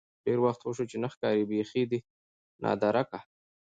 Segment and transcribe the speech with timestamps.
[0.25, 1.99] ډېر وخت وشو چې نه ښکارې بيخې ده
[2.63, 3.19] نادركه.